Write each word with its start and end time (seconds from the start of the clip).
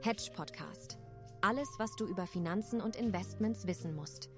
Hedge 0.00 0.30
Podcast. 0.32 0.96
Alles, 1.40 1.68
was 1.78 1.96
du 1.96 2.06
über 2.06 2.28
Finanzen 2.28 2.80
und 2.80 2.94
Investments 2.94 3.66
wissen 3.66 3.96
musst. 3.96 4.30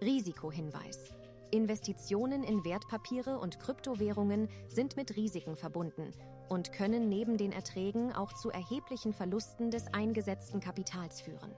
Risikohinweis. 0.00 1.12
Investitionen 1.50 2.42
in 2.42 2.64
Wertpapiere 2.64 3.38
und 3.38 3.60
Kryptowährungen 3.60 4.48
sind 4.68 4.96
mit 4.96 5.14
Risiken 5.14 5.54
verbunden 5.54 6.12
und 6.48 6.72
können 6.72 7.10
neben 7.10 7.36
den 7.36 7.52
Erträgen 7.52 8.14
auch 8.14 8.32
zu 8.32 8.48
erheblichen 8.48 9.12
Verlusten 9.12 9.70
des 9.70 9.92
eingesetzten 9.92 10.60
Kapitals 10.60 11.20
führen. 11.20 11.54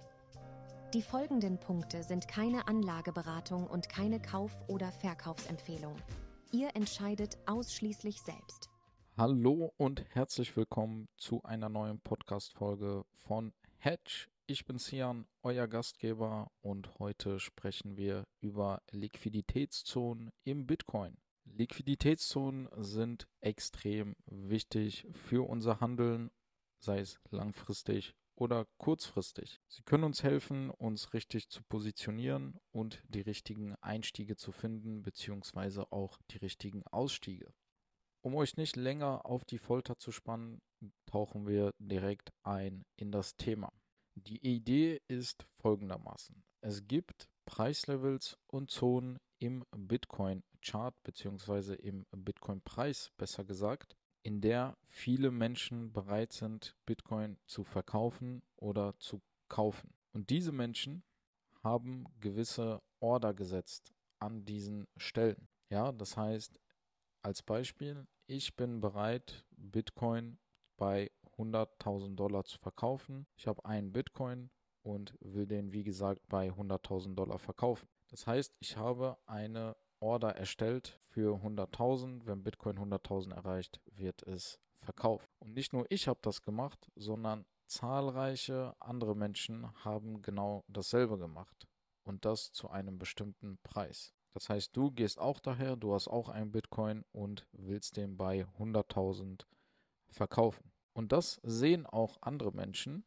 Die 0.92 1.02
folgenden 1.02 1.58
Punkte 1.58 2.02
sind 2.02 2.26
keine 2.26 2.66
Anlageberatung 2.66 3.68
und 3.68 3.88
keine 3.88 4.20
Kauf- 4.20 4.64
oder 4.66 4.90
Verkaufsempfehlung. 4.90 5.94
Ihr 6.50 6.70
entscheidet 6.74 7.38
ausschließlich 7.46 8.20
selbst. 8.20 8.68
Hallo 9.16 9.72
und 9.76 10.04
herzlich 10.12 10.56
willkommen 10.56 11.08
zu 11.16 11.40
einer 11.44 11.68
neuen 11.68 12.00
Podcast-Folge 12.00 13.04
von 13.12 13.52
Hedge. 13.76 14.26
Ich 14.48 14.64
bin 14.64 14.78
Sian, 14.78 15.28
euer 15.44 15.68
Gastgeber, 15.68 16.50
und 16.62 16.98
heute 16.98 17.38
sprechen 17.38 17.96
wir 17.96 18.26
über 18.40 18.82
Liquiditätszonen 18.90 20.32
im 20.42 20.66
Bitcoin. 20.66 21.16
Liquiditätszonen 21.44 22.68
sind 22.74 23.28
extrem 23.40 24.16
wichtig 24.26 25.06
für 25.12 25.48
unser 25.48 25.78
Handeln, 25.78 26.32
sei 26.80 26.98
es 26.98 27.20
langfristig 27.30 28.16
oder 28.34 28.66
kurzfristig. 28.78 29.60
Sie 29.68 29.84
können 29.84 30.02
uns 30.02 30.24
helfen, 30.24 30.70
uns 30.70 31.14
richtig 31.14 31.50
zu 31.50 31.62
positionieren 31.62 32.58
und 32.72 33.00
die 33.06 33.20
richtigen 33.20 33.76
Einstiege 33.80 34.34
zu 34.34 34.50
finden, 34.50 35.02
beziehungsweise 35.02 35.92
auch 35.92 36.18
die 36.32 36.38
richtigen 36.38 36.84
Ausstiege. 36.88 37.54
Um 38.24 38.36
euch 38.36 38.56
nicht 38.56 38.76
länger 38.76 39.26
auf 39.26 39.44
die 39.44 39.58
Folter 39.58 39.98
zu 39.98 40.10
spannen, 40.10 40.62
tauchen 41.04 41.46
wir 41.46 41.74
direkt 41.78 42.32
ein 42.42 42.86
in 42.96 43.12
das 43.12 43.36
Thema. 43.36 43.70
Die 44.14 44.38
Idee 44.38 45.02
ist 45.08 45.46
folgendermaßen. 45.60 46.42
Es 46.62 46.88
gibt 46.88 47.28
Preislevels 47.44 48.38
und 48.46 48.70
Zonen 48.70 49.18
im 49.40 49.66
Bitcoin-Chart 49.76 50.94
beziehungsweise 51.02 51.74
im 51.74 52.06
Bitcoin-Preis 52.12 53.10
besser 53.18 53.44
gesagt, 53.44 53.94
in 54.22 54.40
der 54.40 54.78
viele 54.88 55.30
Menschen 55.30 55.92
bereit 55.92 56.32
sind, 56.32 56.74
Bitcoin 56.86 57.36
zu 57.44 57.62
verkaufen 57.62 58.42
oder 58.56 58.98
zu 58.98 59.20
kaufen. 59.50 59.92
Und 60.12 60.30
diese 60.30 60.52
Menschen 60.52 61.04
haben 61.62 62.06
gewisse 62.20 62.80
Order 63.00 63.34
gesetzt 63.34 63.92
an 64.18 64.46
diesen 64.46 64.86
Stellen. 64.96 65.46
Ja, 65.68 65.92
das 65.92 66.16
heißt, 66.16 66.58
als 67.20 67.42
Beispiel, 67.42 68.06
ich 68.26 68.56
bin 68.56 68.80
bereit, 68.80 69.44
Bitcoin 69.56 70.38
bei 70.76 71.10
100.000 71.36 72.16
Dollar 72.16 72.44
zu 72.44 72.58
verkaufen. 72.58 73.26
Ich 73.36 73.46
habe 73.46 73.64
einen 73.64 73.92
Bitcoin 73.92 74.50
und 74.82 75.16
will 75.20 75.46
den, 75.46 75.72
wie 75.72 75.84
gesagt, 75.84 76.20
bei 76.28 76.48
100.000 76.50 77.14
Dollar 77.14 77.38
verkaufen. 77.38 77.88
Das 78.08 78.26
heißt, 78.26 78.54
ich 78.60 78.76
habe 78.76 79.18
eine 79.26 79.76
Order 80.00 80.36
erstellt 80.36 81.00
für 81.08 81.36
100.000. 81.36 82.26
Wenn 82.26 82.42
Bitcoin 82.42 82.78
100.000 82.78 83.34
erreicht, 83.34 83.80
wird 83.86 84.22
es 84.22 84.60
verkauft. 84.80 85.28
Und 85.38 85.54
nicht 85.54 85.72
nur 85.72 85.86
ich 85.90 86.08
habe 86.08 86.20
das 86.22 86.42
gemacht, 86.42 86.90
sondern 86.94 87.46
zahlreiche 87.66 88.76
andere 88.80 89.16
Menschen 89.16 89.72
haben 89.84 90.22
genau 90.22 90.64
dasselbe 90.68 91.18
gemacht. 91.18 91.66
Und 92.02 92.24
das 92.26 92.52
zu 92.52 92.68
einem 92.68 92.98
bestimmten 92.98 93.58
Preis. 93.62 94.14
Das 94.34 94.48
heißt, 94.48 94.76
du 94.76 94.90
gehst 94.90 95.18
auch 95.18 95.38
daher, 95.38 95.76
du 95.76 95.94
hast 95.94 96.08
auch 96.08 96.28
einen 96.28 96.50
Bitcoin 96.50 97.04
und 97.12 97.46
willst 97.52 97.96
den 97.96 98.16
bei 98.16 98.46
100.000 98.58 99.46
verkaufen. 100.08 100.72
Und 100.92 101.12
das 101.12 101.40
sehen 101.44 101.86
auch 101.86 102.18
andere 102.20 102.52
Menschen 102.52 103.04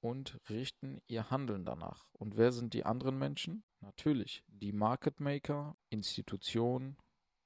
und 0.00 0.40
richten 0.48 1.00
ihr 1.08 1.30
Handeln 1.30 1.64
danach. 1.64 2.06
Und 2.12 2.36
wer 2.36 2.52
sind 2.52 2.74
die 2.74 2.84
anderen 2.84 3.18
Menschen? 3.18 3.64
Natürlich 3.80 4.44
die 4.48 4.72
Market 4.72 5.20
Maker, 5.20 5.76
Institutionen 5.90 6.96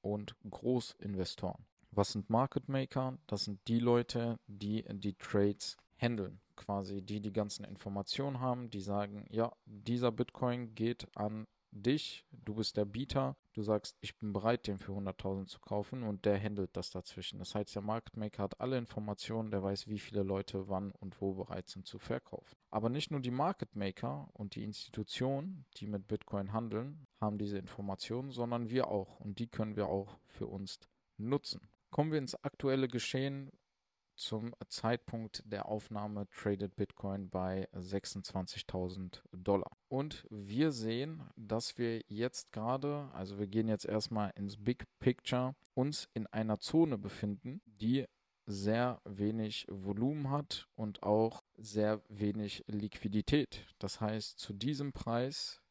und 0.03 0.37
Großinvestoren. 0.49 1.67
Was 1.91 2.13
sind 2.13 2.31
Market 2.31 2.69
Maker? 2.69 3.19
Das 3.27 3.45
sind 3.45 3.61
die 3.67 3.81
Leute, 3.81 4.39
die 4.47 4.85
die 4.89 5.15
Trades 5.15 5.77
handeln. 5.97 6.41
Quasi 6.55 7.03
die 7.03 7.21
die 7.21 7.33
ganzen 7.33 7.65
Informationen 7.65 8.41
haben, 8.41 8.71
die 8.71 8.81
sagen, 8.81 9.27
ja, 9.31 9.53
dieser 9.65 10.13
Bitcoin 10.13 10.75
geht 10.75 11.09
an 11.17 11.47
dich, 11.73 12.25
du 12.33 12.55
bist 12.55 12.77
der 12.77 12.85
Bieter, 12.85 13.37
du 13.53 13.63
sagst, 13.63 13.97
ich 14.01 14.19
bin 14.19 14.33
bereit, 14.33 14.67
den 14.67 14.79
für 14.79 14.93
100.000 14.93 15.47
zu 15.47 15.61
kaufen 15.61 16.03
und 16.03 16.25
der 16.25 16.41
handelt 16.41 16.77
das 16.77 16.91
dazwischen. 16.91 17.39
Das 17.39 17.55
heißt, 17.55 17.75
der 17.75 17.83
Marktmaker 17.83 18.43
hat 18.43 18.61
alle 18.61 18.79
Informationen, 18.79 19.51
der 19.51 19.63
weiß, 19.63 19.89
wie 19.89 19.99
viele 19.99 20.23
Leute 20.23 20.69
wann 20.69 20.93
und 20.93 21.21
wo 21.21 21.35
bereit 21.35 21.69
sind 21.69 21.87
zu 21.87 21.99
verkaufen. 21.99 22.57
Aber 22.71 22.89
nicht 22.89 23.11
nur 23.11 23.21
die 23.21 23.31
Market 23.31 23.77
Maker 23.77 24.29
und 24.33 24.55
die 24.55 24.65
Institutionen, 24.65 25.67
die 25.77 25.87
mit 25.87 26.09
Bitcoin 26.09 26.53
handeln, 26.53 27.07
haben 27.21 27.39
diese 27.39 27.59
Informationen, 27.59 28.31
sondern 28.31 28.71
wir 28.71 28.89
auch 28.89 29.21
und 29.21 29.39
die 29.39 29.49
können 29.49 29.77
wir 29.77 29.89
auch 29.89 30.19
für 30.27 30.47
uns 30.47 30.79
nutzen. 31.17 31.69
Kommen 31.91 32.13
wir 32.13 32.19
ins 32.19 32.37
aktuelle 32.37 32.89
Geschehen 32.89 33.51
zum 34.21 34.55
Zeitpunkt 34.69 35.43
der 35.47 35.67
Aufnahme 35.67 36.29
tradet 36.29 36.77
Bitcoin 36.77 37.31
bei 37.31 37.69
26.000 37.75 39.23
Dollar. 39.33 39.73
Und 39.89 40.27
wir 40.31 40.73
sehen, 40.73 41.23
dass 41.37 41.79
wir 41.79 42.03
jetzt 42.07 42.53
gerade, 42.53 43.09
also 43.15 43.39
wir 43.39 43.47
gehen 43.47 43.69
jetzt 43.69 43.87
erstmal 43.87 44.31
ins 44.37 44.63
Big 44.63 44.85
Picture, 44.99 45.55
uns 45.75 46.09
in 46.13 46.27
einer 46.27 46.61
Zone 46.61 46.99
befinden, 46.99 47.63
die 47.65 48.07
sehr 48.47 49.01
wenig 49.05 49.67
Volumen 49.71 50.31
hat 50.31 50.69
und 50.75 51.03
auch 51.03 51.43
sehr 51.57 52.03
wenig 52.09 52.65
Liquidität. 52.67 53.65
Das 53.79 54.01
heißt, 54.01 54.39
zu 54.39 54.53
diesem 54.53 54.93
Preis 54.93 55.63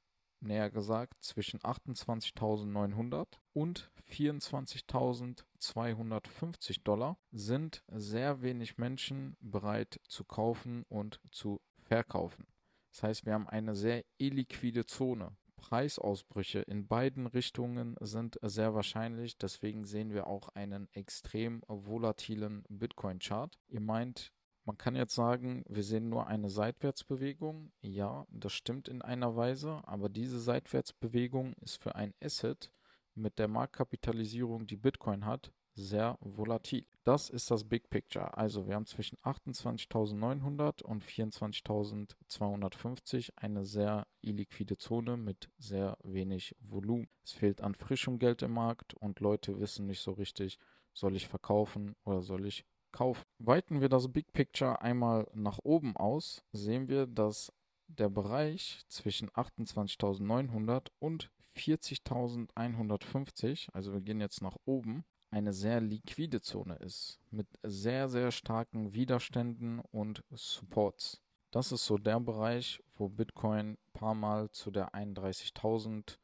näher 0.42 0.70
gesagt 0.70 1.24
zwischen 1.24 1.60
28.900 1.60 3.28
und 3.54 3.90
24.250 4.10 6.84
Dollar 6.84 7.18
sind 7.32 7.84
sehr 7.88 8.42
wenig 8.42 8.78
Menschen 8.78 9.38
bereit 9.40 10.02
zu 10.08 10.24
kaufen 10.24 10.86
und 10.90 11.20
zu 11.32 11.62
verkaufen. 11.78 12.48
Das 12.92 13.04
heißt, 13.04 13.26
wir 13.26 13.34
haben 13.34 13.48
eine 13.48 13.76
sehr 13.76 14.04
illiquide 14.18 14.86
Zone. 14.86 15.36
Preisausbrüche 15.58 16.60
in 16.60 16.88
beiden 16.88 17.28
Richtungen 17.28 17.96
sind 18.00 18.40
sehr 18.42 18.74
wahrscheinlich. 18.74 19.38
Deswegen 19.38 19.86
sehen 19.86 20.14
wir 20.14 20.28
auch 20.28 20.50
einen 20.50 20.88
extrem 20.94 21.62
volatilen 21.68 22.64
Bitcoin-Chart. 22.70 23.58
Ihr 23.68 23.82
meint, 23.82 24.32
man 24.70 24.78
kann 24.78 24.96
jetzt 24.96 25.16
sagen, 25.16 25.66
wir 25.68 25.82
sehen 25.82 26.10
nur 26.10 26.28
eine 26.28 26.48
Seitwärtsbewegung. 26.48 27.72
Ja, 27.82 28.28
das 28.30 28.54
stimmt 28.54 28.88
in 28.88 29.02
einer 29.02 29.36
Weise, 29.36 29.82
aber 29.86 30.10
diese 30.10 30.40
Seitwärtsbewegung 30.40 31.56
ist 31.62 31.82
für 31.82 31.96
ein 31.96 32.14
Asset 32.22 32.72
mit 33.16 33.40
der 33.40 33.48
Marktkapitalisierung, 33.48 34.68
die 34.68 34.76
Bitcoin 34.76 35.26
hat, 35.26 35.52
sehr 35.74 36.20
volatil. 36.22 36.86
Das 37.04 37.32
ist 37.32 37.50
das 37.50 37.64
Big 37.64 37.90
Picture. 37.90 38.38
Also 38.38 38.68
wir 38.68 38.76
haben 38.76 38.86
zwischen 38.86 39.18
28.900 39.24 40.84
und 40.84 41.04
24.250 41.04 43.32
eine 43.38 43.66
sehr 43.66 44.06
illiquide 44.22 44.78
Zone 44.78 45.18
mit 45.18 45.50
sehr 45.58 45.98
wenig 46.04 46.56
Volumen. 46.60 47.10
Es 47.24 47.32
fehlt 47.32 47.62
an 47.62 47.74
frischem 47.74 48.20
Geld 48.20 48.44
im 48.44 48.54
Markt 48.54 48.94
und 48.94 49.20
Leute 49.20 49.60
wissen 49.60 49.88
nicht 49.88 50.02
so 50.02 50.12
richtig, 50.12 50.60
soll 50.94 51.16
ich 51.16 51.28
verkaufen 51.28 51.96
oder 52.04 52.22
soll 52.22 52.46
ich 52.46 52.68
kaufen. 52.92 53.24
Weiten 53.40 53.82
wir 53.82 53.90
das 53.90 54.12
Big 54.12 54.32
Picture 54.34 54.82
einmal 54.82 55.28
nach 55.34 55.60
oben 55.64 55.98
aus, 55.98 56.44
sehen 56.52 56.88
wir, 56.88 57.08
dass 57.08 57.52
der 57.88 58.10
Bereich 58.10 58.84
zwischen 58.88 59.30
28.900 59.32 60.88
und 61.00 61.32
40.150, 61.56 63.70
also 63.74 63.94
wir 63.94 64.02
gehen 64.02 64.22
jetzt 64.22 64.42
nach 64.42 64.58
oben, 64.66 65.04
eine 65.32 65.54
sehr 65.54 65.82
liquide 65.82 66.42
Zone 66.42 66.76
ist, 66.76 67.20
mit 67.30 67.48
sehr, 67.64 68.10
sehr 68.10 68.32
starken 68.32 68.94
Widerständen 68.94 69.80
und 69.80 70.24
Supports. 70.32 71.22
Das 71.52 71.72
ist 71.72 71.86
so 71.86 71.98
der 71.98 72.20
Bereich, 72.20 72.84
wo 72.96 73.10
Bitcoin 73.10 73.78
paar 73.94 74.16
Mal 74.16 74.50
zu 74.52 74.72
der 74.72 74.94
31.000 74.94 76.18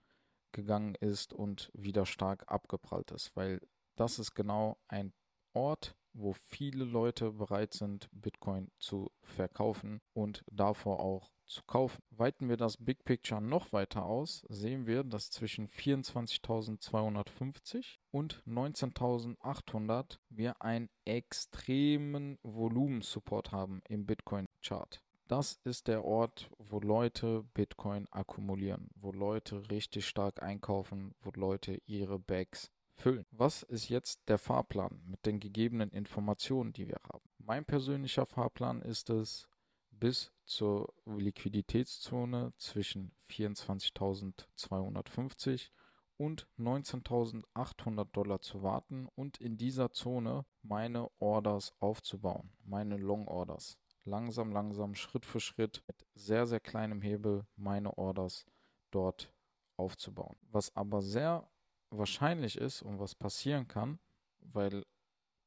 gegangen 0.52 0.96
ist 0.96 1.34
und 1.34 1.72
wieder 1.74 2.06
stark 2.06 2.44
abgeprallt 2.48 3.12
ist, 3.12 3.36
weil 3.36 3.62
das 3.96 4.20
ist 4.20 4.36
genau 4.36 4.78
ein 4.88 5.14
Ort, 5.54 5.96
wo 6.16 6.34
viele 6.34 6.84
Leute 6.86 7.32
bereit 7.32 7.74
sind, 7.74 8.10
Bitcoin 8.12 8.72
zu 8.80 9.12
verkaufen 9.22 10.02
und 10.14 10.44
davor 10.50 11.02
auch 11.02 11.30
zu 11.46 11.62
kaufen. 11.64 12.02
Weiten 12.10 12.50
wir 12.50 12.58
das 12.58 12.78
Big 12.78 13.06
Picture 13.06 13.40
noch 13.42 13.72
weiter 13.72 14.04
aus, 14.06 14.44
sehen 14.50 14.88
wir, 14.88 15.04
dass 15.04 15.30
zwischen 15.30 15.68
24.250 15.68 18.00
und 18.12 18.42
19.800 18.48 20.18
wir 20.30 20.60
einen 20.62 20.90
extremen 21.06 22.40
Volumensupport 22.42 23.52
haben 23.52 23.84
im 23.88 24.08
Bitcoin-Chart. 24.08 25.04
Das 25.28 25.60
ist 25.64 25.88
der 25.88 26.06
Ort, 26.06 26.52
wo 26.60 26.80
Leute 26.80 27.44
Bitcoin 27.56 28.08
akkumulieren, 28.12 28.92
wo 28.96 29.12
Leute 29.12 29.72
richtig 29.72 30.08
stark 30.08 30.44
einkaufen, 30.44 31.16
wo 31.22 31.32
Leute 31.32 31.82
ihre 31.88 32.20
Bags 32.20 32.72
füllen. 32.96 33.26
Was 33.32 33.64
ist 33.64 33.90
jetzt 33.90 34.22
der 34.28 34.38
Fahrplan 34.38 35.02
mit 35.06 35.26
den 35.26 35.40
gegebenen 35.40 35.90
Informationen, 35.92 36.74
die 36.74 36.88
wir 36.88 37.00
haben? 37.12 37.28
Mein 37.38 37.66
persönlicher 37.66 38.26
Fahrplan 38.26 38.82
ist 38.82 39.10
es, 39.10 39.48
bis 39.92 40.32
zur 40.46 40.94
Liquiditätszone 41.06 42.54
zwischen 42.58 43.14
24.250 43.30 45.70
und 46.18 46.48
19.800 46.58 48.06
Dollar 48.12 48.42
zu 48.42 48.64
warten 48.64 49.08
und 49.16 49.38
in 49.38 49.58
dieser 49.58 49.92
Zone 49.92 50.46
meine 50.62 51.10
Orders 51.20 51.74
aufzubauen, 51.80 52.52
meine 52.64 52.98
Long 52.98 53.28
Orders. 53.28 53.78
Langsam, 54.04 54.52
langsam, 54.52 54.96
Schritt 54.96 55.26
für 55.26 55.40
Schritt 55.40 55.84
mit 55.88 56.06
sehr, 56.14 56.46
sehr 56.46 56.60
kleinem 56.60 57.02
Hebel 57.02 57.46
meine 57.56 57.98
Orders 57.98 58.46
dort 58.92 59.34
aufzubauen. 59.78 60.36
Was 60.52 60.76
aber 60.76 61.02
sehr 61.02 61.50
wahrscheinlich 61.90 62.58
ist 62.58 62.82
und 62.82 63.00
was 63.00 63.16
passieren 63.16 63.68
kann, 63.68 64.00
weil 64.40 64.84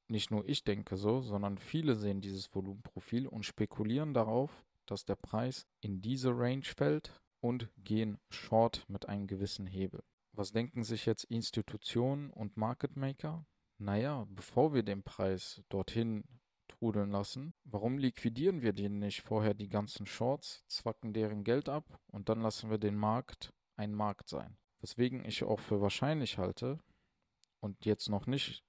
nicht 0.09 0.31
nur 0.31 0.49
ich 0.49 0.65
denke 0.65 0.97
so, 0.97 1.21
sondern 1.21 1.59
viele 1.59 1.95
sehen 1.95 2.21
dieses 2.21 2.55
Volumenprofil 2.55 3.27
und 3.27 3.45
spekulieren 3.45 4.15
darauf, 4.15 4.65
dass 4.87 5.05
der 5.05 5.17
Preis 5.17 5.67
in 5.81 6.01
diese 6.01 6.31
Range 6.31 6.65
fällt 6.65 7.21
und 7.41 7.69
gehen 7.77 8.19
short 8.31 8.85
mit 8.89 9.09
einem 9.09 9.27
gewissen 9.27 9.67
Hebel. 9.67 10.03
Was 10.33 10.53
denken 10.53 10.83
sich 10.83 11.05
jetzt 11.07 11.25
Institutionen 11.25 12.31
und 12.31 12.57
Market 12.57 12.97
Maker? 12.97 13.47
Naja, 13.79 14.27
bevor 14.31 14.73
wir 14.73 14.83
den 14.83 15.03
Preis 15.03 15.63
dorthin 15.69 16.25
trudeln 16.69 17.11
lassen, 17.11 17.55
warum 17.65 17.99
liquidieren 17.99 18.63
wir 18.63 18.73
den 18.73 18.99
nicht 18.99 19.23
vorher 19.23 19.55
die 19.55 19.69
ganzen 19.69 20.07
Shorts, 20.07 20.65
zwacken 20.67 21.13
deren 21.13 21.45
Geld 21.45 21.69
ab 21.69 22.01
und 22.07 22.29
dann 22.29 22.41
lassen 22.41 22.71
wir 22.71 22.79
den 22.79 22.97
Markt 22.97 23.53
ein 23.77 23.95
Markt 23.95 24.29
sein? 24.29 24.57
Weswegen 24.81 25.25
ich 25.25 25.43
auch 25.45 25.61
für 25.61 25.81
wahrscheinlich 25.81 26.39
halte 26.39 26.79
und 27.61 27.85
jetzt 27.85 28.09
noch 28.09 28.27
nicht 28.27 28.65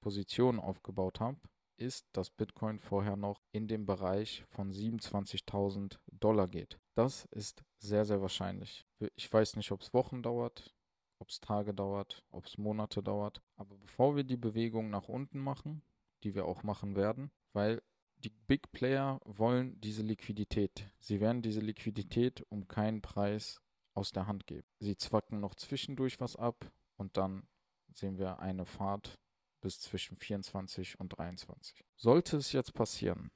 Positionen 0.00 0.58
aufgebaut 0.58 1.20
habe, 1.20 1.38
ist, 1.76 2.06
dass 2.12 2.30
Bitcoin 2.30 2.78
vorher 2.78 3.16
noch 3.16 3.42
in 3.52 3.66
dem 3.66 3.86
Bereich 3.86 4.44
von 4.48 4.72
27.000 4.72 5.98
Dollar 6.12 6.48
geht. 6.48 6.78
Das 6.94 7.24
ist 7.26 7.64
sehr, 7.78 8.04
sehr 8.04 8.20
wahrscheinlich. 8.20 8.86
Ich 9.16 9.32
weiß 9.32 9.56
nicht, 9.56 9.72
ob 9.72 9.80
es 9.80 9.94
Wochen 9.94 10.22
dauert, 10.22 10.74
ob 11.18 11.28
es 11.28 11.40
Tage 11.40 11.72
dauert, 11.72 12.22
ob 12.30 12.46
es 12.46 12.58
Monate 12.58 13.02
dauert. 13.02 13.42
Aber 13.56 13.76
bevor 13.76 14.16
wir 14.16 14.24
die 14.24 14.36
Bewegung 14.36 14.90
nach 14.90 15.08
unten 15.08 15.38
machen, 15.38 15.82
die 16.22 16.34
wir 16.34 16.44
auch 16.44 16.62
machen 16.62 16.96
werden, 16.96 17.30
weil 17.52 17.82
die 18.18 18.30
Big 18.46 18.70
Player 18.72 19.18
wollen 19.24 19.80
diese 19.80 20.02
Liquidität. 20.02 20.90
Sie 20.98 21.20
werden 21.20 21.40
diese 21.40 21.60
Liquidität 21.60 22.44
um 22.50 22.68
keinen 22.68 23.00
Preis 23.00 23.62
aus 23.94 24.12
der 24.12 24.26
Hand 24.26 24.46
geben. 24.46 24.66
Sie 24.78 24.96
zwacken 24.96 25.40
noch 25.40 25.54
zwischendurch 25.54 26.20
was 26.20 26.36
ab 26.36 26.70
und 26.96 27.16
dann 27.16 27.48
sehen 27.92 28.18
wir 28.18 28.38
eine 28.38 28.66
Fahrt 28.66 29.18
bis 29.60 29.80
zwischen 29.80 30.16
24 30.16 30.98
und 31.00 31.18
23. 31.18 31.84
Sollte 31.96 32.36
es 32.36 32.52
jetzt 32.52 32.72
passieren, 32.74 33.30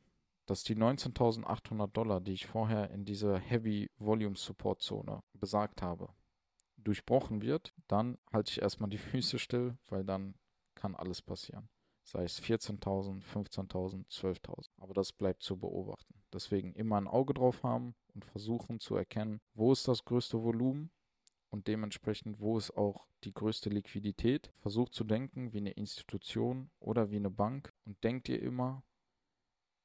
dass 0.46 0.62
die 0.62 0.76
19.800 0.76 1.86
Dollar, 1.88 2.20
die 2.20 2.32
ich 2.32 2.46
vorher 2.46 2.90
in 2.90 3.04
dieser 3.04 3.38
Heavy 3.38 3.90
Volume 3.96 4.36
Support 4.36 4.82
Zone 4.82 5.22
besagt 5.32 5.82
habe, 5.82 6.08
durchbrochen 6.76 7.42
wird, 7.42 7.74
dann 7.88 8.18
halte 8.32 8.50
ich 8.50 8.62
erstmal 8.62 8.90
die 8.90 8.98
Füße 8.98 9.38
still, 9.38 9.78
weil 9.88 10.04
dann 10.04 10.34
kann 10.74 10.94
alles 10.94 11.22
passieren. 11.22 11.68
Sei 12.04 12.24
es 12.24 12.40
14.000, 12.42 13.22
15.000, 13.22 14.06
12.000. 14.08 14.68
Aber 14.76 14.94
das 14.94 15.12
bleibt 15.12 15.42
zu 15.42 15.56
beobachten. 15.56 16.14
Deswegen 16.32 16.74
immer 16.74 16.96
ein 16.96 17.08
Auge 17.08 17.34
drauf 17.34 17.62
haben 17.62 17.94
und 18.14 18.24
versuchen 18.24 18.78
zu 18.78 18.94
erkennen, 18.94 19.40
wo 19.54 19.72
ist 19.72 19.88
das 19.88 20.04
größte 20.04 20.42
Volumen 20.42 20.90
und 21.50 21.66
dementsprechend, 21.66 22.40
wo 22.40 22.58
ist 22.58 22.76
auch 22.76 23.06
die 23.24 23.32
größte 23.32 23.70
Liquidität. 23.70 24.52
Versucht 24.58 24.92
zu 24.92 25.04
denken 25.04 25.52
wie 25.52 25.58
eine 25.58 25.70
Institution 25.70 26.70
oder 26.78 27.10
wie 27.10 27.16
eine 27.16 27.30
Bank 27.30 27.72
und 27.84 28.02
denkt 28.04 28.28
ihr 28.28 28.42
immer, 28.42 28.82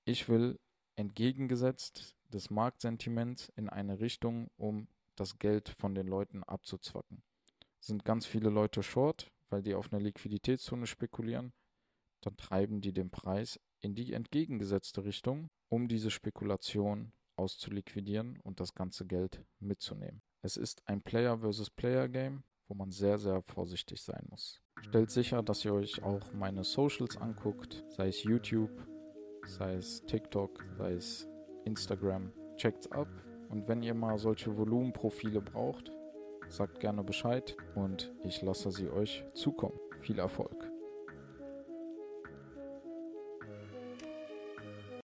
ich 0.03 0.27
will 0.27 0.59
entgegengesetzt 0.95 2.15
des 2.33 2.49
Marktsentiments 2.49 3.49
in 3.55 3.69
eine 3.69 3.99
Richtung, 3.99 4.49
um 4.57 4.87
das 5.15 5.39
Geld 5.39 5.69
von 5.69 5.95
den 5.95 6.07
Leuten 6.07 6.43
abzuzwacken. 6.43 7.23
Sind 7.79 8.03
ganz 8.03 8.25
viele 8.25 8.49
Leute 8.49 8.83
short, 8.83 9.31
weil 9.49 9.61
die 9.61 9.75
auf 9.75 9.91
eine 9.91 10.03
Liquiditätszone 10.03 10.85
spekulieren, 10.85 11.53
dann 12.21 12.37
treiben 12.37 12.81
die 12.81 12.93
den 12.93 13.09
Preis 13.09 13.59
in 13.81 13.95
die 13.95 14.13
entgegengesetzte 14.13 15.03
Richtung, 15.03 15.49
um 15.69 15.87
diese 15.87 16.11
Spekulation 16.11 17.13
auszuliquidieren 17.35 18.39
und 18.43 18.59
das 18.59 18.73
ganze 18.73 19.05
Geld 19.05 19.43
mitzunehmen. 19.59 20.21
Es 20.41 20.57
ist 20.57 20.81
ein 20.87 21.01
Player 21.01 21.37
versus 21.39 21.69
Player 21.69 22.07
Game, 22.07 22.43
wo 22.67 22.75
man 22.75 22.91
sehr, 22.91 23.17
sehr 23.17 23.41
vorsichtig 23.41 24.01
sein 24.01 24.25
muss. 24.29 24.61
Stellt 24.81 25.11
sicher, 25.11 25.43
dass 25.43 25.65
ihr 25.65 25.73
euch 25.73 26.03
auch 26.03 26.33
meine 26.33 26.63
Socials 26.63 27.17
anguckt, 27.17 27.83
sei 27.89 28.07
es 28.09 28.23
YouTube, 28.23 28.71
sei 29.45 29.75
es 29.75 30.01
TikTok, 30.05 30.63
sei 30.77 30.93
es 30.93 31.27
Instagram. 31.65 32.31
Checkt's 32.55 32.91
ab 32.91 33.07
und 33.49 33.67
wenn 33.67 33.83
ihr 33.83 33.93
mal 33.93 34.17
solche 34.17 34.55
Volumenprofile 34.55 35.41
braucht, 35.41 35.91
sagt 36.49 36.79
gerne 36.79 37.03
Bescheid 37.03 37.55
und 37.75 38.13
ich 38.23 38.41
lasse 38.41 38.71
sie 38.71 38.89
euch 38.89 39.23
zukommen. 39.33 39.79
Viel 40.01 40.19
Erfolg! 40.19 40.58